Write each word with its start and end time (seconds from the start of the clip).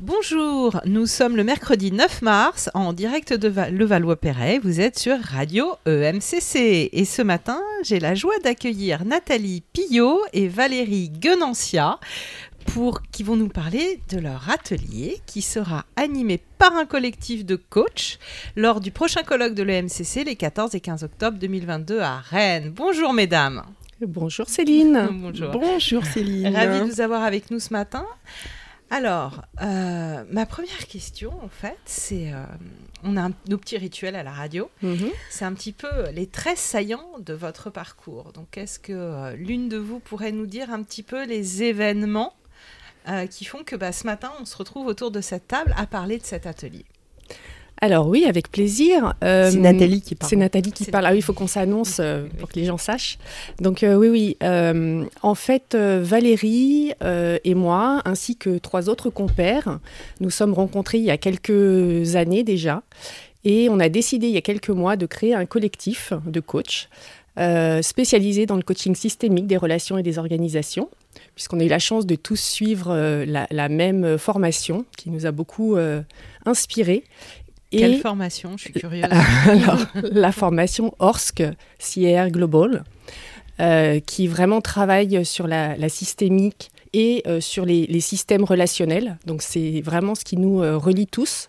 Bonjour, 0.00 0.78
nous 0.84 1.06
sommes 1.06 1.38
le 1.38 1.42
mercredi 1.42 1.90
9 1.90 2.20
mars 2.20 2.68
en 2.74 2.92
direct 2.92 3.32
de 3.32 3.48
Levallois-Perret. 3.48 4.58
Vous 4.58 4.78
êtes 4.78 4.98
sur 4.98 5.18
Radio 5.18 5.72
EMCC. 5.86 6.90
Et 6.92 7.06
ce 7.06 7.22
matin, 7.22 7.62
j'ai 7.82 7.98
la 7.98 8.14
joie 8.14 8.38
d'accueillir 8.44 9.06
Nathalie 9.06 9.62
Pillot 9.72 10.20
et 10.34 10.48
Valérie 10.48 11.08
Guenancia 11.08 11.98
pour 12.66 13.00
qui 13.10 13.22
vont 13.22 13.36
nous 13.36 13.48
parler 13.48 14.00
de 14.10 14.18
leur 14.18 14.50
atelier 14.50 15.22
qui 15.24 15.40
sera 15.40 15.86
animé 15.96 16.42
par 16.58 16.76
un 16.76 16.84
collectif 16.84 17.46
de 17.46 17.56
coachs 17.56 18.18
lors 18.54 18.80
du 18.80 18.90
prochain 18.90 19.22
colloque 19.22 19.54
de 19.54 19.62
l'EMCC 19.62 20.24
les 20.26 20.36
14 20.36 20.74
et 20.74 20.80
15 20.80 21.04
octobre 21.04 21.38
2022 21.38 22.00
à 22.00 22.18
Rennes. 22.18 22.70
Bonjour 22.70 23.14
mesdames. 23.14 23.62
Bonjour 24.02 24.46
Céline. 24.46 25.08
Bonjour. 25.10 25.52
Bonjour 25.52 26.04
Céline. 26.04 26.54
Ravie 26.54 26.80
de 26.80 26.92
vous 26.92 27.00
avoir 27.00 27.22
avec 27.22 27.50
nous 27.50 27.60
ce 27.60 27.72
matin. 27.72 28.04
Alors, 28.90 29.42
euh, 29.62 30.24
ma 30.30 30.46
première 30.46 30.86
question, 30.86 31.32
en 31.42 31.48
fait, 31.48 31.78
c'est 31.86 32.32
euh, 32.32 32.44
on 33.02 33.16
a 33.16 33.22
un, 33.22 33.32
nos 33.48 33.58
petits 33.58 33.78
rituels 33.78 34.14
à 34.14 34.22
la 34.22 34.30
radio. 34.30 34.70
Mhm. 34.82 35.10
C'est 35.28 35.44
un 35.44 35.54
petit 35.54 35.72
peu 35.72 36.10
les 36.12 36.26
traits 36.26 36.58
saillants 36.58 37.18
de 37.18 37.34
votre 37.34 37.70
parcours. 37.70 38.32
Donc, 38.32 38.56
est-ce 38.56 38.78
que 38.78 38.92
euh, 38.92 39.36
l'une 39.36 39.68
de 39.68 39.76
vous 39.76 39.98
pourrait 39.98 40.32
nous 40.32 40.46
dire 40.46 40.70
un 40.70 40.82
petit 40.82 41.02
peu 41.02 41.24
les 41.24 41.62
événements 41.62 42.34
qui 43.30 43.44
font 43.44 43.62
que 43.62 43.76
bah, 43.76 43.92
ce 43.92 44.04
matin, 44.04 44.32
on 44.40 44.44
se 44.44 44.56
retrouve 44.56 44.88
autour 44.88 45.12
de 45.12 45.20
cette 45.20 45.46
table 45.46 45.72
à 45.76 45.86
parler 45.86 46.18
de 46.18 46.24
cet 46.24 46.44
atelier? 46.44 46.84
Alors 47.80 48.08
oui, 48.08 48.24
avec 48.24 48.50
plaisir. 48.50 49.14
Euh, 49.22 49.50
C'est 49.50 49.58
Nathalie 49.58 50.00
qui 50.00 50.14
parle. 50.14 50.30
C'est 50.30 50.36
Nathalie 50.36 50.72
qui 50.72 50.84
parle. 50.86 51.06
Ah 51.06 51.10
oui, 51.12 51.18
il 51.18 51.22
faut 51.22 51.34
qu'on 51.34 51.46
s'annonce 51.46 51.98
euh, 52.00 52.26
pour 52.38 52.48
que 52.48 52.58
les 52.58 52.64
gens 52.64 52.78
sachent. 52.78 53.18
Donc 53.60 53.82
euh, 53.82 53.94
oui, 53.96 54.08
oui. 54.08 54.36
euh, 54.42 55.04
en 55.22 55.34
fait, 55.34 55.74
euh, 55.74 56.00
Valérie 56.02 56.92
euh, 57.02 57.38
et 57.44 57.54
moi, 57.54 58.00
ainsi 58.06 58.36
que 58.36 58.56
trois 58.58 58.88
autres 58.88 59.10
compères, 59.10 59.78
nous 60.20 60.30
sommes 60.30 60.54
rencontrés 60.54 60.98
il 60.98 61.04
y 61.04 61.10
a 61.10 61.18
quelques 61.18 62.16
années 62.16 62.44
déjà. 62.44 62.82
Et 63.44 63.68
on 63.68 63.78
a 63.78 63.88
décidé 63.90 64.26
il 64.28 64.32
y 64.32 64.38
a 64.38 64.42
quelques 64.42 64.70
mois 64.70 64.96
de 64.96 65.06
créer 65.06 65.34
un 65.34 65.44
collectif 65.46 66.12
de 66.26 66.40
coachs 66.40 66.88
euh, 67.38 67.82
spécialisé 67.82 68.46
dans 68.46 68.56
le 68.56 68.62
coaching 68.62 68.94
systémique 68.94 69.46
des 69.46 69.58
relations 69.58 69.98
et 69.98 70.02
des 70.02 70.18
organisations, 70.18 70.88
puisqu'on 71.34 71.60
a 71.60 71.64
eu 71.64 71.68
la 71.68 71.78
chance 71.78 72.06
de 72.06 72.14
tous 72.14 72.40
suivre 72.40 72.88
euh, 72.90 73.26
la, 73.26 73.46
la 73.50 73.68
même 73.68 74.16
formation 74.16 74.86
qui 74.96 75.10
nous 75.10 75.26
a 75.26 75.30
beaucoup 75.30 75.76
euh, 75.76 76.00
inspirés. 76.46 77.04
Quelle 77.78 78.00
formation 78.00 78.56
Je 78.56 78.64
suis 78.64 78.72
curieuse. 78.72 79.06
Alors, 79.46 79.86
la 79.94 80.32
formation 80.32 80.94
ORSC 80.98 81.42
CIR 81.78 82.30
Global, 82.30 82.84
euh, 83.60 84.00
qui 84.00 84.26
vraiment 84.26 84.60
travaille 84.60 85.24
sur 85.24 85.46
la, 85.46 85.76
la 85.76 85.88
systémique 85.88 86.70
et 86.92 87.22
euh, 87.26 87.40
sur 87.40 87.66
les, 87.66 87.86
les 87.86 88.00
systèmes 88.00 88.44
relationnels. 88.44 89.18
Donc, 89.26 89.42
c'est 89.42 89.82
vraiment 89.82 90.14
ce 90.14 90.24
qui 90.24 90.38
nous 90.38 90.62
euh, 90.62 90.78
relie 90.78 91.06
tous. 91.06 91.48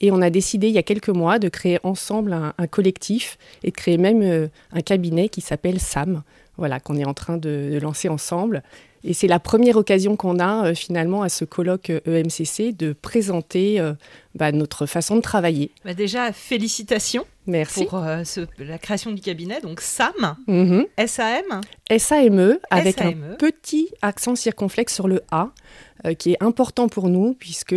Et 0.00 0.10
on 0.10 0.20
a 0.20 0.28
décidé 0.28 0.68
il 0.68 0.74
y 0.74 0.78
a 0.78 0.82
quelques 0.82 1.08
mois 1.08 1.38
de 1.38 1.48
créer 1.48 1.78
ensemble 1.84 2.32
un, 2.32 2.52
un 2.58 2.66
collectif 2.66 3.38
et 3.62 3.70
de 3.70 3.76
créer 3.76 3.96
même 3.96 4.22
euh, 4.22 4.48
un 4.72 4.80
cabinet 4.80 5.28
qui 5.28 5.40
s'appelle 5.40 5.78
SAM, 5.78 6.22
voilà, 6.58 6.80
qu'on 6.80 6.96
est 6.96 7.06
en 7.06 7.14
train 7.14 7.36
de, 7.38 7.70
de 7.72 7.78
lancer 7.80 8.08
ensemble. 8.10 8.62
Et 9.04 9.14
c'est 9.14 9.28
la 9.28 9.38
première 9.38 9.76
occasion 9.76 10.16
qu'on 10.16 10.40
a 10.40 10.66
euh, 10.66 10.74
finalement 10.74 11.22
à 11.22 11.28
ce 11.28 11.44
colloque 11.44 11.90
euh, 11.90 12.00
EMCC 12.04 12.72
de 12.76 12.92
présenter 12.92 13.78
euh, 13.78 13.92
bah, 14.34 14.50
notre 14.50 14.86
façon 14.86 15.14
de 15.14 15.20
travailler. 15.20 15.70
Bah, 15.84 15.94
déjà, 15.94 16.32
félicitations 16.32 17.24
Merci. 17.46 17.84
pour 17.84 18.02
euh, 18.04 18.24
ce- 18.24 18.40
la 18.58 18.76
création 18.76 19.12
du 19.12 19.20
cabinet. 19.22 19.60
Donc, 19.60 19.80
SAM, 19.80 20.36
Mhm. 20.48 20.84
SAM. 21.06 21.60
SAME 21.96 22.40
E 22.40 22.60
avec 22.70 22.98
SAME. 22.98 23.24
un 23.32 23.34
petit 23.36 23.88
accent 24.02 24.34
circonflexe 24.34 24.94
sur 24.94 25.06
le 25.06 25.22
A, 25.30 25.50
qui 26.18 26.32
est 26.32 26.42
important 26.42 26.88
pour 26.88 27.08
nous 27.08 27.34
puisque 27.34 27.74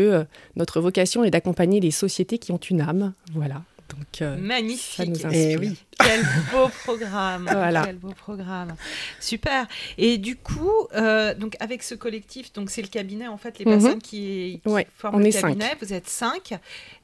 notre 0.56 0.80
vocation 0.82 1.24
est 1.24 1.32
d'accompagner 1.32 1.80
les 1.80 1.90
sociétés 1.92 2.38
qui 2.40 2.52
ont 2.52 2.58
une 2.58 2.82
âme. 2.82 3.14
Voilà. 3.34 3.62
Donc, 3.98 4.22
euh, 4.22 4.38
Magnifique. 4.38 5.18
ça 5.18 5.28
nous 5.28 5.34
Eh 5.34 5.58
oui. 5.58 5.78
Quel 6.00 6.22
beau 6.52 6.68
programme. 6.84 7.44
Voilà. 7.52 7.84
Quel 7.86 7.98
beau 7.98 8.14
programme. 8.14 8.76
Super. 9.20 9.68
Et 9.98 10.18
du 10.18 10.36
coup, 10.36 10.72
euh, 10.96 11.34
donc 11.36 11.56
avec 11.60 11.84
ce 11.84 11.94
collectif, 11.96 12.54
donc 12.54 12.70
c'est 12.70 12.82
le 12.82 12.88
cabinet 12.88 13.28
en 13.28 13.38
fait, 13.38 13.60
les 13.60 13.66
Mhm. 13.66 13.72
personnes 13.82 14.02
qui, 14.02 14.62
qui 14.64 14.70
Ouais, 14.70 14.88
forment 14.98 15.16
on 15.16 15.20
le 15.20 15.28
est 15.28 15.32
cabinet. 15.42 15.66
cinq. 15.70 15.78
Vous 15.82 15.94
êtes 15.94 16.10
cinq. 16.10 16.54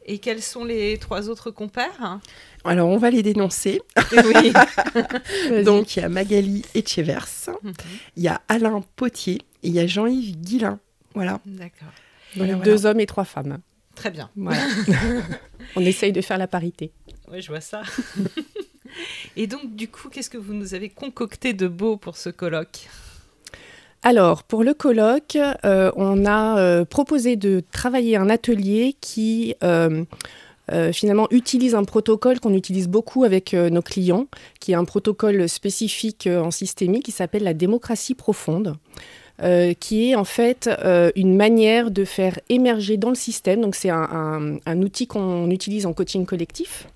Et 0.05 0.19
quels 0.19 0.41
sont 0.41 0.63
les 0.63 0.97
trois 0.97 1.29
autres 1.29 1.51
compères 1.51 2.19
Alors, 2.63 2.87
on 2.89 2.97
va 2.97 3.09
les 3.09 3.21
dénoncer. 3.23 3.81
Oui. 4.13 4.53
Donc, 5.65 5.95
il 5.95 5.99
y 6.01 6.03
a 6.03 6.09
Magali 6.09 6.63
Etchevers, 6.73 7.27
Mhm. 7.63 7.73
il 8.15 8.23
y 8.23 8.27
a 8.29 8.41
Alain 8.47 8.81
Potier 8.95 9.35
et 9.63 9.67
il 9.67 9.73
y 9.73 9.79
a 9.79 9.87
Jean-Yves 9.87 10.37
Guillain. 10.37 10.79
Voilà. 11.13 11.39
D'accord. 11.45 11.89
Voilà, 12.35 12.53
deux 12.55 12.85
hommes 12.85 12.99
et 12.99 13.05
trois 13.05 13.25
femmes. 13.25 13.57
Très 13.97 14.11
bien. 14.11 14.29
Voilà. 14.35 14.61
on 15.75 15.81
essaye 15.81 16.11
de 16.11 16.21
faire 16.21 16.37
la 16.37 16.47
parité. 16.47 16.91
Oui, 17.31 17.41
je 17.41 17.47
vois 17.47 17.61
ça. 17.61 17.81
Et 19.35 19.47
donc, 19.47 19.75
du 19.75 19.87
coup, 19.87 20.09
qu'est-ce 20.09 20.29
que 20.29 20.37
vous 20.37 20.53
nous 20.53 20.73
avez 20.73 20.89
concocté 20.89 21.53
de 21.53 21.67
beau 21.67 21.97
pour 21.97 22.15
ce 22.15 22.29
colloque? 22.29 22.87
Alors, 24.03 24.43
pour 24.43 24.63
le 24.63 24.73
colloque, 24.75 25.37
euh, 25.65 25.91
on 25.95 26.25
a 26.25 26.59
euh, 26.59 26.85
proposé 26.85 27.35
de 27.35 27.63
travailler 27.71 28.15
un 28.15 28.29
atelier 28.29 28.95
qui 29.01 29.55
euh, 29.63 30.05
finalement 30.93 31.27
utilise 31.31 31.73
un 31.75 31.83
protocole 31.85 32.39
qu'on 32.39 32.53
utilise 32.53 32.87
beaucoup 32.87 33.23
avec 33.23 33.53
nos 33.53 33.81
clients, 33.81 34.27
qui 34.59 34.73
est 34.73 34.75
un 34.75 34.83
protocole 34.83 35.47
spécifique 35.47 36.27
en 36.27 36.51
systémie 36.51 36.99
qui 36.99 37.11
s'appelle 37.11 37.43
la 37.43 37.53
démocratie 37.53 38.15
profonde. 38.15 38.75
Euh, 39.43 39.75
qui 39.79 40.09
est 40.09 40.15
en 40.15 40.23
fait 40.23 40.67
euh, 40.67 41.11
une 41.15 41.35
manière 41.35 41.91
de 41.91 42.05
faire 42.05 42.39
émerger 42.49 42.97
dans 42.97 43.09
le 43.09 43.15
système, 43.15 43.61
donc 43.61 43.75
c'est 43.75 43.91
un, 43.91 44.81
outil 44.81 45.05
qu'on 45.05 45.51
utilise 45.51 45.85
en 45.85 45.93
coaching 45.93 46.25
collectif, 46.25 46.87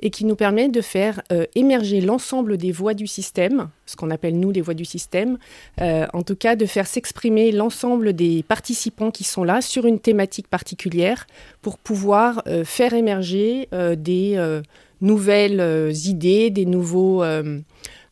et 0.00 0.08
qui 0.08 0.24
nous 0.24 0.34
permet 0.34 0.70
de 0.70 0.80
faire 0.80 1.20
euh, 1.32 1.44
émerger 1.54 2.00
l'ensemble 2.00 2.56
des 2.56 2.72
voix 2.72 2.94
du 2.94 3.06
système, 3.06 3.68
ce 3.84 3.96
qu'on 3.96 4.10
appelle 4.10 4.40
nous 4.40 4.50
les 4.50 4.62
voix 4.62 4.72
du 4.72 4.86
système, 4.86 5.36
en 5.78 6.22
tout 6.22 6.34
cas 6.34 6.56
de 6.56 6.64
faire 6.64 6.86
s'exprimer 6.86 7.52
l'ensemble 7.52 8.14
des 8.14 8.42
participants 8.42 9.10
qui 9.10 9.24
sont 9.24 9.44
là 9.44 9.60
sur 9.60 9.84
une 9.84 9.98
thématique 9.98 10.48
particulière 10.48 11.26
pour 11.60 11.76
pouvoir 11.76 12.42
faire 12.64 12.94
émerger 12.94 13.68
des 13.98 14.60
nouvelles 15.02 15.92
idées, 16.06 16.48
des 16.48 16.64
nouveaux... 16.64 17.22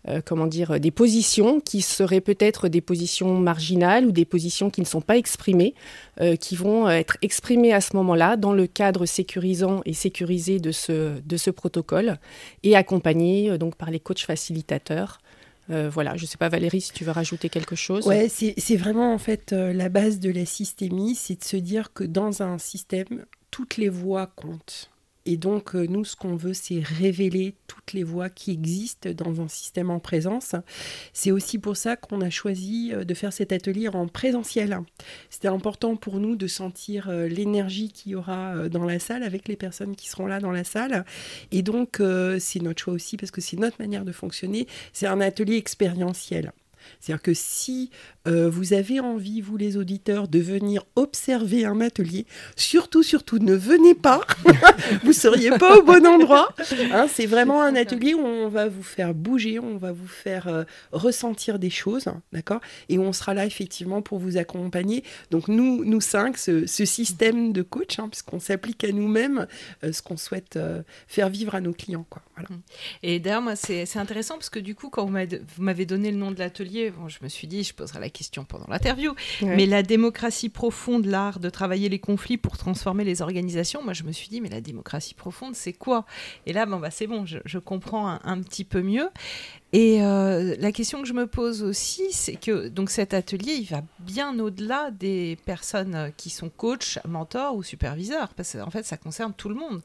euh, 0.09 0.23
comment 0.25 0.47
dire, 0.47 0.81
des 0.81 0.91
positions 0.91 1.61
qui 1.61 1.83
seraient 1.83 2.23
peut-être 2.23 2.69
des 2.69 2.81
positions 2.81 3.39
marginales 3.39 4.07
ou 4.07 4.13
des 4.13 4.25
positions 4.25 4.71
qui 4.71 4.81
ne 4.81 4.87
sont 4.87 5.03
pas 5.03 5.19
exprimées, 5.19 5.75
euh, 6.23 6.37
qui 6.37 6.57
vont 6.57 6.89
être 6.89 7.19
exprimées 7.21 7.75
à 7.75 7.83
ce 7.83 7.95
moment-là 7.97 8.39
dans 8.39 8.55
le 8.55 8.67
cadre 8.67 9.05
sécurisant 9.05 9.83
et 9.85 9.93
sécurisé 9.93 10.59
de 10.59 10.73
ce, 10.73 11.21
de 11.21 11.37
ce 11.37 11.51
protocole 11.51 12.17
et 12.63 12.77
accompagnées 12.77 13.51
euh, 13.51 13.59
donc 13.59 13.77
par 13.77 13.91
les 13.91 14.01
coachs 14.01 14.21
facilitateurs. 14.21 15.19
Voilà, 15.93 16.17
je 16.17 16.23
ne 16.23 16.27
sais 16.27 16.37
pas 16.37 16.49
Valérie 16.49 16.81
si 16.81 16.93
tu 16.93 17.05
veux 17.05 17.13
rajouter 17.13 17.49
quelque 17.49 17.77
chose. 17.77 18.05
Ouais, 18.05 18.29
c'est 18.29 18.77
vraiment 18.77 19.15
en 19.15 19.19
fait 19.19 19.53
la 19.53 19.89
base 19.89 20.19
de 20.19 20.29
la 20.29 20.45
systémie, 20.45 21.15
c'est 21.15 21.39
de 21.39 21.45
se 21.45 21.57
dire 21.57 21.93
que 21.93 22.03
dans 22.03 22.43
un 22.43 22.59
système, 22.59 23.25
toutes 23.53 23.77
les 23.77 23.89
voix 23.89 24.27
comptent. 24.27 24.91
Et 25.27 25.37
donc, 25.37 25.75
euh, 25.75 25.87
nous, 25.87 26.05
ce 26.05 26.17
qu'on 26.17 26.35
veut, 26.35 26.55
c'est 26.55 26.81
révéler 26.81 27.55
toutes 27.67 27.93
les 27.93 28.05
voix 28.05 28.31
qui 28.31 28.53
existent 28.53 29.11
dans 29.11 29.41
un 29.41 29.49
système 29.49 29.91
en 29.91 30.01
présence. 30.01 30.55
C'est 31.13 31.31
aussi 31.31 31.59
pour 31.59 31.77
ça 31.77 31.97
qu'on 31.97 32.21
a 32.21 32.31
choisi 32.31 32.91
euh, 32.93 33.05
de 33.05 33.15
faire 33.15 33.33
cet 33.33 33.53
atelier 33.53 33.89
en 33.89 34.09
présentiel. 34.09 34.79
C'était 35.29 35.49
important 35.49 35.97
pour 35.97 36.21
nous 36.21 36.37
de 36.37 36.47
sentir 36.47 37.09
euh, 37.11 37.29
l'énergie 37.29 37.93
qu'il 37.93 38.13
y 38.13 38.15
aura 38.15 38.69
dans 38.69 38.85
la 38.85 38.99
salle 38.99 39.23
avec 39.23 39.47
les 39.49 39.57
personnes 39.57 39.95
qui 39.95 40.09
seront 40.09 40.27
là 40.27 40.41
dans 40.41 40.51
la 40.51 40.65
salle. 40.65 41.05
Et 41.53 41.63
donc, 41.63 42.03
c'est 42.39 42.61
notre 42.61 42.83
choix 42.83 42.95
aussi 42.95 43.17
parce 43.17 43.31
que 43.31 43.41
c'est 43.41 43.59
notre 43.59 43.81
manière 43.81 44.05
de 44.05 44.13
fonctionner. 44.13 44.67
C'est 44.93 45.07
un 45.07 45.21
atelier 45.21 45.57
expérientiel. 45.57 46.53
C'est-à-dire 47.01 47.23
que 47.23 47.35
si 47.35 47.91
euh, 48.29 48.51
vous 48.51 48.73
avez 48.75 49.01
envie, 49.01 49.41
vous 49.41 49.57
les 49.57 49.77
auditeurs, 49.77 50.29
de 50.29 50.39
venir 50.39 50.85
observer 50.97 51.65
un 51.65 51.81
atelier, 51.81 52.27
surtout, 52.57 53.03
surtout, 53.03 53.39
ne 53.39 53.55
venez 53.55 53.95
pas. 53.95 54.21
vous 55.05 55.13
seriez 55.13 55.51
pas 55.51 55.79
au 55.79 55.83
bon 55.83 56.07
endroit. 56.07 56.55
Hein, 56.93 57.07
c'est 57.09 57.27
vraiment 57.27 57.63
un 57.63 57.75
atelier 57.75 58.15
où 58.15 58.21
on 58.21 58.49
va 58.49 58.69
vous 58.69 58.83
faire 58.83 59.15
bouger, 59.15 59.59
on 59.59 59.77
va 59.77 59.93
vous 59.93 60.09
faire 60.09 60.49
euh, 60.49 60.65
ressentir 60.93 61.59
des 61.59 61.71
choses, 61.71 62.07
d'accord? 62.33 62.61
Et 62.89 62.99
on 62.99 63.13
sera 63.13 63.35
là 63.35 63.47
effectivement 63.47 64.03
pour 64.03 64.19
vous 64.19 64.37
accompagner. 64.37 65.03
Donc 65.31 65.49
nous, 65.49 65.85
nous 65.85 66.01
cinq, 66.01 66.37
ce, 66.37 66.67
système 66.67 67.53
de 67.53 67.63
coach, 67.63 67.99
hein, 67.99 68.09
puisqu'on 68.09 68.41
s'applique 68.41 68.85
à 68.85 68.93
nous-mêmes 68.93 69.47
euh, 69.85 69.93
ce 69.93 70.03
qu'on 70.03 70.17
souhaite 70.17 70.59
faire 71.07 71.29
vivre 71.29 71.55
à 71.55 71.61
nos 71.61 71.73
clients. 71.73 72.07
Et 73.03 73.21
d'ailleurs, 73.21 73.43
moi, 73.43 73.57
c'est 73.57 73.97
intéressant 73.97 74.35
parce 74.35 74.51
que 74.51 74.59
du 74.59 74.75
coup, 74.75 74.91
quand 74.91 75.05
vous 75.05 75.63
m'avez 75.63 75.87
donné 75.87 76.11
le 76.11 76.17
nom 76.17 76.31
de 76.31 76.39
l'atelier, 76.39 76.70
bon, 76.97 77.09
je 77.09 77.19
me 77.23 77.29
suis 77.29 77.47
dit, 77.47 77.63
je 77.65 77.75
poserai 77.75 78.01
la 78.01 78.11
question 78.11 78.45
pendant 78.45 78.67
l'interview, 78.69 79.13
Ouais. 79.43 79.57
mais 79.57 79.67
la 79.67 79.83
démocratie 79.83 80.49
profonde, 80.49 81.07
l'art 81.07 81.39
de 81.41 81.51
travailler 81.51 81.89
les 81.89 81.99
conflits 81.99 82.37
pour 82.37 82.57
transformer 82.59 83.05
les 83.05 83.23
organisations, 83.23 83.83
moi, 83.83 83.93
je 83.93 84.05
me 84.05 84.13
suis 84.13 84.29
dit, 84.29 84.41
mais 84.41 84.49
la 84.49 84.61
démocratie 84.61 85.15
profonde, 85.15 85.55
c'est 85.55 85.73
quoi? 85.73 86.05
Et 86.47 86.53
là, 86.53 86.67
bon, 86.67 86.79
bah, 86.79 86.91
c'est 86.91 87.07
bon, 87.07 87.27
je, 87.27 87.39
je 87.45 87.59
comprends 87.59 88.09
un, 88.09 88.21
un 88.25 88.41
petit 88.41 88.65
peu 88.65 88.83
mieux. 88.83 89.09
Et 89.73 90.03
euh, 90.03 90.57
la 90.59 90.73
question 90.73 91.01
que 91.01 91.07
je 91.07 91.13
me 91.13 91.29
pose 91.29 91.63
aussi, 91.63 92.03
c'est 92.11 92.35
que 92.35 92.67
donc 92.69 92.91
cet 92.91 93.15
atelier, 93.15 93.53
il 93.53 93.67
va 93.67 93.83
bien 94.01 94.37
au-delà 94.41 94.91
des 94.91 95.39
personnes 95.45 95.95
euh, 95.95 96.09
qui 96.17 96.29
sont 96.29 96.49
coachs, 96.49 96.99
mentors 97.07 97.55
ou 97.55 97.63
superviseurs, 97.63 98.35
parce 98.35 98.55
qu'en 98.55 98.71
fait, 98.71 98.85
ça 98.85 98.97
concerne 98.97 99.33
tout 99.33 99.49
le 99.49 99.55
monde. 99.55 99.81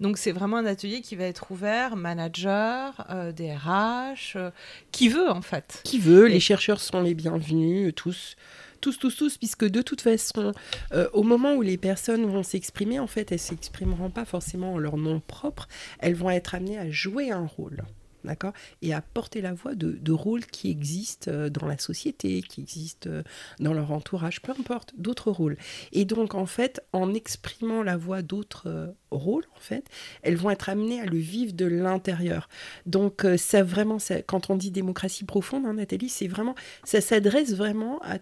Donc 0.00 0.18
c'est 0.18 0.32
vraiment 0.32 0.56
un 0.56 0.66
atelier 0.66 1.02
qui 1.02 1.14
va 1.14 1.24
être 1.24 1.52
ouvert, 1.52 1.94
manager, 1.94 3.06
euh, 3.10 3.30
DRH, 3.30 4.34
euh, 4.34 4.50
qui 4.90 5.08
veut 5.08 5.30
en 5.30 5.42
fait. 5.42 5.80
Qui 5.84 6.00
veut, 6.00 6.28
Et- 6.28 6.32
les 6.32 6.40
chercheurs 6.40 6.80
sont 6.80 7.00
les 7.00 7.14
bienvenus, 7.14 7.94
tous. 7.94 8.34
Tous, 8.80 8.98
tous, 8.98 9.14
tous, 9.14 9.38
puisque 9.38 9.64
de 9.64 9.80
toute 9.80 10.00
façon, 10.00 10.50
euh, 10.92 11.08
au 11.12 11.22
moment 11.22 11.54
où 11.54 11.62
les 11.62 11.76
personnes 11.76 12.26
vont 12.26 12.42
s'exprimer, 12.42 12.98
en 12.98 13.06
fait, 13.06 13.30
elles 13.30 13.38
s'exprimeront 13.38 14.10
pas 14.10 14.24
forcément 14.24 14.72
en 14.74 14.78
leur 14.78 14.96
nom 14.96 15.20
propre, 15.24 15.68
elles 16.00 16.16
vont 16.16 16.30
être 16.30 16.56
amenées 16.56 16.78
à 16.78 16.90
jouer 16.90 17.30
un 17.30 17.46
rôle, 17.46 17.84
d'accord? 18.24 18.52
Et 18.82 18.92
à 18.94 19.02
porter 19.02 19.40
la 19.40 19.52
voix 19.52 19.74
de, 19.74 19.92
de 19.92 20.12
rôles 20.12 20.46
qui 20.46 20.70
existent 20.70 21.30
euh, 21.30 21.50
dans 21.50 21.66
la 21.66 21.78
société, 21.78 22.42
qui 22.42 22.60
existent 22.60 23.08
euh, 23.10 23.22
dans 23.60 23.72
leur 23.72 23.92
entourage, 23.92 24.40
peu 24.42 24.52
importe, 24.52 24.94
d'autres 24.96 25.30
rôles. 25.30 25.56
Et 25.92 26.04
donc, 26.04 26.34
en 26.34 26.46
fait, 26.46 26.82
en 26.92 27.14
exprimant 27.14 27.82
la 27.82 27.96
voix 27.96 28.22
d'autres 28.22 28.68
euh, 28.68 28.86
rôles, 29.10 29.44
en 29.56 29.60
fait, 29.60 29.86
elles 30.22 30.36
vont 30.36 30.50
être 30.50 30.68
amenées 30.68 31.00
à 31.00 31.06
le 31.06 31.18
vivre 31.18 31.52
de 31.52 31.66
l'intérieur. 31.66 32.48
Donc, 32.86 33.26
ça 33.36 33.62
vraiment, 33.62 33.98
ça- 33.98 34.22
quand 34.22 34.50
on 34.50 34.56
dit 34.56 34.70
démocratie 34.70 35.24
profonde, 35.24 35.66
hein, 35.66 35.74
Nathalie, 35.74 36.08
c'est 36.08 36.28
vraiment, 36.28 36.54
ça 36.84 37.00
s'adresse 37.00 37.54
vraiment 37.54 38.00
à 38.02 38.18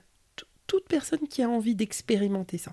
toute 0.67 0.87
personne 0.89 1.27
qui 1.29 1.43
a 1.43 1.49
envie 1.49 1.75
d'expérimenter 1.75 2.59
ça. 2.59 2.73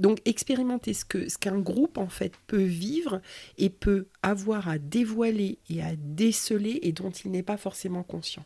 Donc, 0.00 0.18
expérimenter 0.24 0.94
ce 0.94 1.04
que 1.04 1.28
ce 1.28 1.38
qu'un 1.38 1.58
groupe 1.58 1.98
en 1.98 2.08
fait 2.08 2.32
peut 2.46 2.62
vivre 2.62 3.20
et 3.58 3.70
peut 3.70 4.06
avoir 4.22 4.68
à 4.68 4.78
dévoiler 4.78 5.58
et 5.68 5.82
à 5.82 5.94
déceler 5.96 6.80
et 6.82 6.92
dont 6.92 7.10
il 7.10 7.30
n'est 7.30 7.42
pas 7.42 7.56
forcément 7.56 8.02
conscient. 8.02 8.44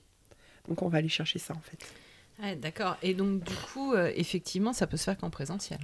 Donc, 0.68 0.82
on 0.82 0.88
va 0.88 0.98
aller 0.98 1.08
chercher 1.08 1.38
ça 1.38 1.54
en 1.54 1.60
fait. 1.60 1.78
D'accord. 2.56 2.96
Et 3.02 3.14
donc 3.14 3.42
du 3.42 3.54
coup, 3.54 3.94
euh, 3.94 4.12
effectivement, 4.14 4.72
ça 4.72 4.86
peut 4.86 4.96
se 4.96 5.04
faire 5.04 5.16
qu'en 5.16 5.30
présentiel. 5.30 5.80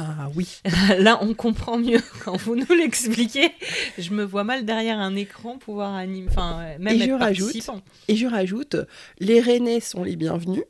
Ah 0.00 0.28
oui. 0.36 0.60
Là, 0.98 1.18
on 1.22 1.34
comprend 1.34 1.76
mieux 1.76 2.00
quand 2.24 2.36
vous 2.36 2.54
nous 2.54 2.72
l'expliquez. 2.72 3.50
Je 3.98 4.12
me 4.12 4.22
vois 4.22 4.44
mal 4.44 4.64
derrière 4.64 5.00
un 5.00 5.16
écran 5.16 5.58
pouvoir 5.58 5.92
animer, 5.92 6.28
enfin, 6.30 6.60
euh, 6.60 6.76
même 6.78 6.94
Et 6.94 7.00
être 7.00 7.08
je 7.08 7.12
rajoute-. 7.14 7.70
Et 8.06 8.14
je 8.14 8.26
rajoute, 8.26 8.76
les 9.18 9.40
Rennais 9.40 9.80
sont 9.80 10.04
les 10.04 10.14
bienvenus, 10.14 10.62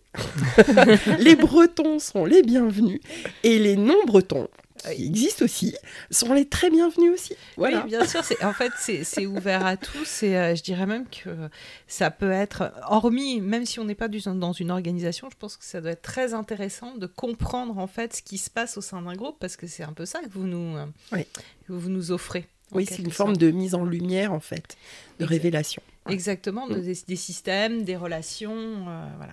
les 1.18 1.36
Bretons 1.36 1.98
sont 1.98 2.24
les 2.24 2.42
bienvenus, 2.42 3.00
et 3.44 3.58
les 3.58 3.76
non-Bretons, 3.76 4.48
qui 4.94 5.06
existent 5.06 5.44
aussi, 5.44 5.74
sont 6.10 6.32
les 6.34 6.46
très 6.48 6.70
bienvenus 6.70 7.12
aussi. 7.12 7.34
Voilà. 7.56 7.82
Oui, 7.82 7.88
bien 7.90 8.06
sûr. 8.06 8.24
c'est- 8.24 8.42
En 8.44 8.52
fait, 8.52 8.72
c'est 8.78 9.04
c'est 9.04 9.26
ouvert 9.26 9.64
à 9.66 9.76
tous. 9.76 10.22
Et 10.22 10.36
euh, 10.36 10.54
je 10.54 10.62
dirais 10.62 10.86
même 10.86 11.06
que 11.08 11.30
ça 11.86 12.10
peut 12.10 12.30
être, 12.30 12.72
hormis, 12.88 13.40
même 13.40 13.66
si 13.66 13.78
on 13.80 13.84
n'est 13.84 13.94
pas 13.94 14.08
du- 14.08 14.20
dans 14.20 14.52
une 14.52 14.70
organisation, 14.70 15.28
je 15.30 15.36
pense 15.36 15.56
que 15.56 15.64
ça 15.64 15.80
doit 15.80 15.90
être 15.92 16.02
très 16.02 16.34
intéressant 16.34 16.94
de 16.96 17.06
comprendre 17.06 17.78
en 17.78 17.86
fait 17.86 18.14
ce 18.16 18.22
qui 18.22 18.38
se 18.38 18.50
passe 18.50 18.76
au 18.76 18.80
sein 18.80 19.02
d'un 19.02 19.14
groupe, 19.14 19.36
parce 19.40 19.56
que 19.56 19.66
c'est 19.66 19.82
un 19.84 19.92
peu 19.92 20.06
ça 20.06 20.20
que 20.20 20.28
vous 20.30 20.46
nous, 20.46 20.76
euh, 20.76 20.86
Oui. 21.12 21.26
que 21.66 21.72
vous 21.72 21.88
nous 21.90 22.10
offrez. 22.10 22.46
Oui, 22.72 22.84
c'est 22.86 22.98
une 22.98 23.10
forme 23.10 23.36
de 23.38 23.50
mise 23.50 23.74
en 23.74 23.82
lumière, 23.84 24.32
en 24.32 24.40
fait, 24.40 24.76
de 25.20 25.24
révélation. 25.24 25.80
Exactement, 26.06 26.66
Mm. 26.66 26.80
des, 26.82 26.98
des 27.06 27.16
systèmes, 27.16 27.82
des 27.82 27.96
relations, 27.96 28.54
euh, 28.88 29.06
voilà. 29.16 29.32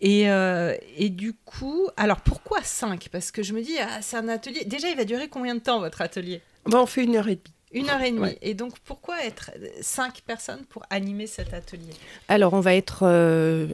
Et, 0.00 0.30
euh, 0.30 0.74
et 0.96 1.10
du 1.10 1.34
coup, 1.34 1.88
alors 1.96 2.20
pourquoi 2.20 2.62
5 2.62 3.08
Parce 3.12 3.30
que 3.30 3.42
je 3.42 3.52
me 3.52 3.60
dis, 3.60 3.76
ah, 3.78 4.00
c'est 4.00 4.16
un 4.16 4.28
atelier. 4.28 4.64
Déjà, 4.64 4.88
il 4.88 4.96
va 4.96 5.04
durer 5.04 5.28
combien 5.28 5.54
de 5.54 5.60
temps 5.60 5.80
votre 5.80 6.00
atelier? 6.00 6.40
Bon, 6.64 6.80
on 6.80 6.86
fait 6.86 7.04
une 7.04 7.16
heure 7.16 7.28
et 7.28 7.36
demie. 7.36 7.54
Une 7.72 7.88
heure 7.90 8.02
et 8.02 8.10
demie. 8.10 8.22
Ouais. 8.22 8.38
Et 8.42 8.54
donc, 8.54 8.78
pourquoi 8.80 9.24
être 9.24 9.50
5 9.80 10.22
personnes 10.22 10.64
pour 10.68 10.84
animer 10.90 11.26
cet 11.26 11.54
atelier? 11.54 11.92
Alors, 12.28 12.54
on 12.54 12.60
va 12.60 12.74
être 12.74 13.00
euh, 13.02 13.68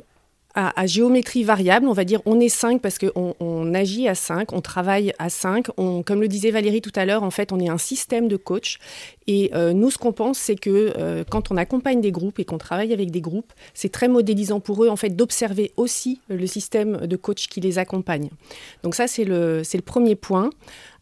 à, 0.57 0.87
géométrie 0.87 1.45
variable. 1.45 1.87
On 1.87 1.93
va 1.93 2.05
dire 2.05 2.21
on 2.25 2.41
est 2.41 2.49
5 2.49 2.81
parce 2.81 2.99
qu'on 2.99 3.35
on 3.39 3.75
agit 3.75 4.09
à 4.09 4.15
5, 4.15 4.53
on 4.53 4.61
travaille 4.61 5.13
à 5.19 5.29
5. 5.29 5.67
On, 5.77 6.03
comme 6.03 6.21
le 6.21 6.29
disait 6.29 6.51
Valérie 6.51 6.81
tout 6.81 6.93
à 6.97 7.05
l'heure, 7.05 7.23
en 7.23 7.31
fait, 7.31 7.53
on 7.53 7.61
est 7.61 7.69
un 7.69 7.79
système 7.79 8.27
de 8.27 8.37
coach. 8.37 8.79
Et 9.27 9.51
euh, 9.55 9.73
nous, 9.73 9.91
ce 9.91 9.99
qu'on 9.99 10.13
pense, 10.13 10.39
c'est 10.39 10.57
que 10.57 10.95
euh, 10.97 11.25
quand 11.29 11.51
on 11.51 11.57
accompagne 11.57 12.01
des 12.01 12.13
groupes 12.13 12.39
et 12.39 12.45
qu'on 12.45 12.59
travaille 12.59 12.93
avec 12.93 13.11
des 13.11 13.21
groupes, 13.21 13.53
c'est 13.75 13.93
très 13.93 14.09
modélisant 14.09 14.61
pour 14.61 14.83
eux, 14.83 14.89
en 14.89 14.97
fait, 14.97 15.11
d'observer 15.11 15.73
aussi 15.77 16.21
le 16.29 16.47
système 16.47 17.07
de 17.07 17.17
coach 17.17 17.49
qui 17.49 17.61
les 17.61 17.79
accompagne. 17.79 18.31
Donc 18.83 18.95
ça, 18.95 19.07
c'est 19.07 19.25
le, 19.25 19.63
c'est 19.63 19.79
le 19.79 19.83
premier 19.83 20.15
point. 20.15 20.51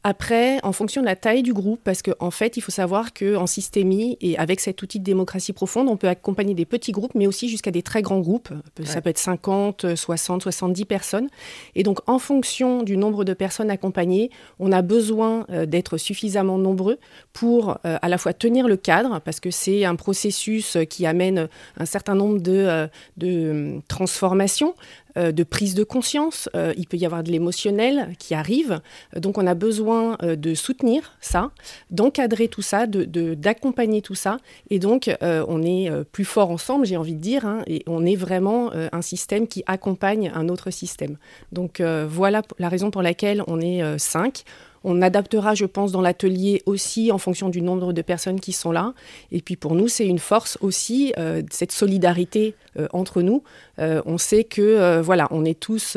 Après, 0.06 0.60
en 0.64 0.72
fonction 0.72 1.00
de 1.00 1.06
la 1.06 1.16
taille 1.16 1.42
du 1.42 1.54
groupe, 1.54 1.80
parce 1.82 2.02
qu'en 2.02 2.12
en 2.20 2.30
fait, 2.30 2.58
il 2.58 2.60
faut 2.60 2.70
savoir 2.70 3.14
qu'en 3.14 3.46
systémie 3.46 4.18
et 4.20 4.36
avec 4.36 4.60
cet 4.60 4.82
outil 4.82 4.98
de 4.98 5.04
démocratie 5.04 5.54
profonde, 5.54 5.88
on 5.88 5.96
peut 5.96 6.08
accompagner 6.08 6.52
des 6.52 6.66
petits 6.66 6.92
groupes, 6.92 7.14
mais 7.14 7.26
aussi 7.26 7.48
jusqu'à 7.48 7.70
des 7.70 7.80
très 7.82 8.02
grands 8.02 8.20
groupes. 8.20 8.50
Ça 8.84 8.96
Ouais. 8.96 9.00
peut 9.00 9.08
être 9.08 9.18
50, 9.18 9.94
60, 9.96 10.42
70 10.42 10.84
personnes. 10.84 11.28
Et 11.74 11.82
donc, 11.82 12.00
en 12.06 12.18
fonction 12.18 12.82
du 12.82 12.98
nombre 12.98 13.24
de 13.24 13.32
personnes 13.32 13.70
accompagnées, 13.70 14.28
on 14.58 14.72
a 14.72 14.82
besoin 14.82 15.46
euh, 15.48 15.64
d'être 15.64 15.96
suffisamment 15.96 16.58
nombreux 16.58 16.98
pour 17.32 17.78
euh, 17.86 17.96
à 18.02 18.08
la 18.10 18.18
fois 18.18 18.34
tenir 18.34 18.68
le 18.68 18.76
cadre, 18.76 19.20
parce 19.24 19.40
que 19.40 19.50
c'est 19.50 19.86
un 19.86 19.96
processus 19.96 20.76
euh, 20.76 20.84
qui 20.84 21.06
amène 21.06 21.48
un 21.78 21.86
certain 21.86 22.14
nombre 22.14 22.40
de, 22.40 22.52
euh, 22.52 22.86
de 23.16 23.28
euh, 23.28 23.78
transformations, 23.88 24.74
euh, 25.16 25.32
de 25.32 25.44
prise 25.44 25.75
de 25.75 25.84
conscience. 25.84 26.49
Euh, 26.56 26.72
il 26.76 26.87
peut 26.87 26.96
y 26.96 27.06
avoir 27.06 27.22
de 27.22 27.31
l'émotionnel 27.31 28.14
qui 28.19 28.34
arrive. 28.34 28.81
Donc, 29.16 29.38
on 29.38 29.46
a 29.46 29.55
besoin 29.55 30.16
euh, 30.22 30.37
de 30.37 30.55
soutenir 30.55 31.16
ça, 31.20 31.50
d'encadrer 31.90 32.49
tout 32.49 32.62
ça, 32.62 32.87
d'accompagner 32.87 34.02
tout 34.02 34.14
ça. 34.14 34.38
Et 34.70 34.78
donc, 34.78 35.11
on 35.20 35.62
est 35.62 35.90
plus 36.12 36.25
fort 36.25 36.50
ensemble, 36.50 36.87
j'ai 36.87 36.96
envie 36.96 37.14
de 37.14 37.20
dire, 37.20 37.46
hein, 37.46 37.62
et 37.66 37.82
on 37.87 38.05
est 38.05 38.16
vraiment 38.16 38.70
un 38.72 39.02
système 39.02 39.46
qui 39.46 39.62
accompagne 39.66 40.31
un 40.34 40.49
autre 40.49 40.70
système. 40.70 41.16
Donc, 41.52 41.81
voilà 41.81 42.43
la 42.58 42.69
raison 42.69 42.90
pour 42.90 43.02
laquelle 43.02 43.43
on 43.46 43.61
est 43.61 43.99
cinq. 43.99 44.44
On 44.84 45.02
adaptera, 45.02 45.54
je 45.54 45.64
pense, 45.64 45.92
dans 45.92 46.02
l'atelier 46.02 46.62
aussi 46.66 47.10
en 47.10 47.19
fonction 47.19 47.48
du 47.48 47.62
nombre 47.62 47.92
de 47.92 48.02
personnes 48.02 48.38
qui 48.38 48.52
sont 48.52 48.70
là. 48.70 48.92
Et 49.32 49.40
puis 49.40 49.56
pour 49.56 49.75
nous, 49.75 49.88
c'est 49.88 50.06
une 50.06 50.19
force 50.19 50.58
aussi, 50.60 51.12
euh, 51.19 51.42
cette 51.50 51.72
solidarité 51.72 52.54
euh, 52.78 52.86
entre 52.92 53.22
nous. 53.22 53.42
Euh, 53.78 54.02
on 54.04 54.19
sait 54.19 54.44
que, 54.44 55.00
voilà, 55.00 55.26
on 55.31 55.44
est 55.44 55.58
tous 55.58 55.96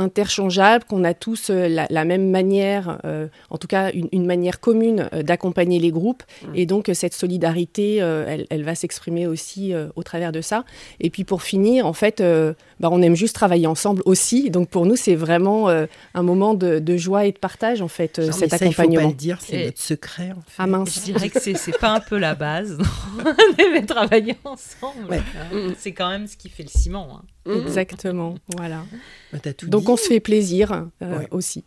interchangeables, 0.00 0.84
qu'on 0.84 1.04
a 1.04 1.14
tous 1.14 1.50
euh, 1.50 1.68
la, 1.68 1.86
la 1.90 2.04
même 2.04 2.30
manière, 2.30 2.98
euh, 3.04 3.28
en 3.50 3.58
tout 3.58 3.68
cas 3.68 3.90
une, 3.92 4.08
une 4.12 4.26
manière 4.26 4.58
commune 4.60 5.08
euh, 5.12 5.22
d'accompagner 5.22 5.78
les 5.78 5.90
groupes. 5.90 6.22
Et 6.54 6.66
donc 6.66 6.90
cette 6.94 7.14
solidarité, 7.14 8.02
euh, 8.02 8.24
elle, 8.28 8.46
elle 8.50 8.64
va 8.64 8.74
s'exprimer 8.74 9.26
aussi 9.26 9.72
euh, 9.72 9.88
au 9.96 10.02
travers 10.02 10.32
de 10.32 10.40
ça. 10.40 10.64
Et 11.00 11.10
puis 11.10 11.24
pour 11.24 11.42
finir, 11.42 11.86
en 11.86 11.92
fait, 11.92 12.20
euh, 12.20 12.54
bah, 12.80 12.88
on 12.90 13.00
aime 13.02 13.14
juste 13.16 13.34
travailler 13.34 13.66
ensemble 13.66 14.02
aussi. 14.06 14.50
Donc 14.50 14.68
pour 14.68 14.86
nous, 14.86 14.96
c'est 14.96 15.14
vraiment 15.14 15.68
euh, 15.68 15.86
un 16.14 16.22
moment 16.22 16.54
de, 16.54 16.78
de 16.78 16.96
joie 16.96 17.26
et 17.26 17.32
de 17.32 17.38
partage, 17.38 17.82
en 17.82 17.88
fait, 17.88 18.18
euh, 18.18 18.26
Non, 18.26 18.32
cet 18.32 18.52
mais 18.52 18.58
ça, 18.58 18.64
il 18.66 18.72
faut 18.72 18.76
pas 18.76 18.82
accompagnement. 18.82 19.08
le 19.10 19.14
dire, 19.14 19.38
c'est 19.40 19.60
Et- 19.60 19.64
notre 19.66 19.80
secret. 19.80 20.30
En 20.32 20.40
fait. 20.40 20.56
Ah 20.58 20.66
mince. 20.66 20.94
Je 20.94 21.00
dirais 21.12 21.28
que 21.28 21.40
c'est 21.40 21.54
c'est 21.56 21.78
pas 21.78 21.90
un 21.94 22.00
peu 22.00 22.18
la 22.18 22.34
base. 22.34 22.78
on 23.24 23.62
aimait 23.62 23.84
travailler 23.86 24.36
ensemble. 24.44 25.10
Ouais. 25.10 25.18
Hein, 25.52 25.72
C'est 25.78 25.92
quand 25.92 26.08
même 26.08 26.26
ce 26.26 26.36
qui 26.36 26.48
fait 26.48 26.62
le 26.62 26.68
ciment. 26.68 27.08
hein. 27.12 27.22
Mmh. 27.46 27.52
Exactement, 27.66 28.34
voilà. 28.56 28.84
Bah, 29.32 29.38
tout 29.56 29.66
Donc 29.68 29.82
dit. 29.84 29.88
on 29.90 29.96
se 29.96 30.08
fait 30.08 30.20
plaisir 30.20 30.72
euh, 31.02 31.18
Ouais. 31.18 31.28
aussi. 31.30 31.64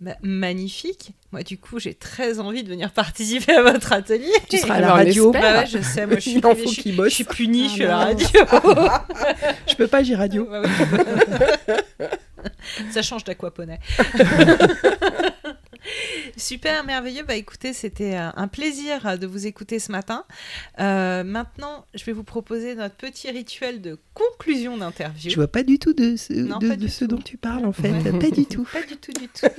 Bah, 0.00 0.12
magnifique. 0.22 1.10
Moi, 1.32 1.42
du 1.42 1.58
coup, 1.58 1.80
j'ai 1.80 1.92
très 1.94 2.38
envie 2.38 2.62
de 2.62 2.68
venir 2.68 2.92
participer 2.92 3.52
à 3.54 3.62
votre 3.62 3.92
atelier. 3.92 4.30
Tu 4.48 4.56
seras 4.58 4.74
à 4.74 4.80
la 4.80 4.92
radio. 4.92 5.32
Bah 5.32 5.40
ouais, 5.60 5.66
je 5.66 5.78
sais, 5.82 6.06
moi, 6.06 6.16
je 6.20 6.20
suis, 6.30 6.44
en 6.46 6.54
je 6.54 6.64
suis- 6.68 6.94
je 6.96 7.08
suis 7.08 7.24
punie, 7.24 7.64
Ah 7.64 7.68
je 7.68 7.72
suis 7.72 7.84
à 7.84 7.88
la 7.88 7.96
radio. 7.98 8.28
Je 9.68 9.74
peux 9.74 9.86
pas, 9.88 10.02
j'ai 10.04 10.14
radio. 10.14 10.48
Ça 12.92 13.02
change 13.02 13.24
d'aquaponet. 13.24 13.80
Super, 16.38 16.84
merveilleux. 16.84 17.24
Bah 17.24 17.34
écoutez, 17.36 17.72
c'était 17.72 18.16
euh, 18.16 18.30
un 18.34 18.48
plaisir 18.48 19.18
de 19.18 19.26
vous 19.26 19.46
écouter 19.46 19.78
ce 19.78 19.92
matin. 19.92 20.24
Euh, 20.78 21.24
maintenant, 21.24 21.84
je 21.94 22.04
vais 22.04 22.12
vous 22.12 22.24
proposer 22.24 22.74
notre 22.74 22.94
petit 22.94 23.30
rituel 23.30 23.80
de 23.82 23.98
conclusion 24.14 24.76
d'interview. 24.78 25.30
Je 25.30 25.36
vois 25.36 25.48
pas 25.48 25.62
du 25.62 25.78
tout 25.78 25.92
de 25.94 26.16
ce, 26.16 26.32
Non, 26.32 26.58
de, 26.58 26.68
pas 26.68 26.76
de 26.76 26.82
du 26.82 26.88
ce 26.88 27.04
tout. 27.04 27.16
dont 27.16 27.22
tu 27.22 27.36
parles, 27.36 27.66
en 27.66 27.72
fait. 27.72 27.90
Ouais. 27.90 28.18
Pas 28.18 28.30
du 28.30 28.46
tout. 28.46 28.64
Pas 28.72 28.82
du 28.82 28.96
tout, 28.96 29.12
du 29.12 29.28
tout. 29.28 29.46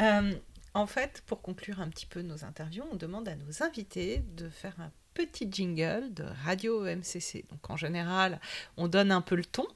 Euh, 0.00 0.32
en 0.72 0.86
fait, 0.86 1.22
pour 1.26 1.42
conclure 1.42 1.80
un 1.80 1.88
petit 1.88 2.06
peu 2.06 2.22
nos 2.22 2.44
interviews, 2.44 2.84
on 2.92 2.96
demande 2.96 3.28
à 3.28 3.34
nos 3.34 3.62
invités 3.62 4.22
de 4.36 4.48
faire 4.48 4.74
un 4.78 4.90
petit 5.14 5.48
jingle 5.50 6.14
de 6.14 6.24
Radio 6.44 6.84
MCC. 6.84 7.44
Donc 7.50 7.68
en 7.68 7.76
général, 7.76 8.40
on 8.76 8.86
donne 8.86 9.10
un 9.12 9.20
peu 9.20 9.34
le 9.34 9.44
ton. 9.44 9.66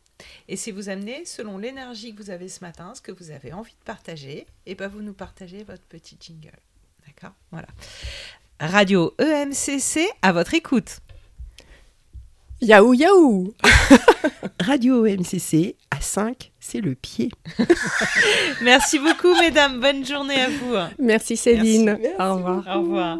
Et 0.48 0.56
si 0.56 0.70
vous 0.70 0.88
amenez, 0.88 1.24
selon 1.24 1.58
l'énergie 1.58 2.14
que 2.14 2.22
vous 2.22 2.30
avez 2.30 2.48
ce 2.48 2.60
matin, 2.60 2.92
ce 2.94 3.00
que 3.00 3.12
vous 3.12 3.30
avez 3.30 3.52
envie 3.52 3.72
de 3.72 3.84
partager, 3.84 4.46
et 4.66 4.74
ben 4.74 4.88
vous 4.88 5.02
nous 5.02 5.12
partagez 5.12 5.64
votre 5.64 5.82
petit 5.84 6.16
jingle. 6.20 6.58
D'accord? 7.06 7.34
Voilà. 7.50 7.68
Radio 8.60 9.14
EMCC, 9.18 10.08
à 10.22 10.32
votre 10.32 10.54
écoute. 10.54 11.00
Yaou 12.60 12.94
yaou 12.94 13.52
Radio 14.60 15.04
MCC, 15.04 15.76
à 15.90 16.00
5, 16.00 16.52
c'est 16.60 16.80
le 16.80 16.94
pied. 16.94 17.30
Merci 18.62 18.98
beaucoup, 18.98 19.34
mesdames. 19.38 19.80
Bonne 19.80 20.06
journée 20.06 20.40
à 20.40 20.48
vous. 20.48 20.74
Merci 20.98 21.36
Céline. 21.36 21.98
Merci 22.00 22.14
Au 22.18 22.34
revoir. 22.36 22.64
Au 22.66 22.80
revoir. 22.80 23.18